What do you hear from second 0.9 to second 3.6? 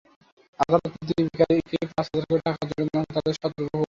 প্রতিটি বেকারিকে পাঁচ হাজার করে টাকা জরিমানা করে তাদের সতর্ক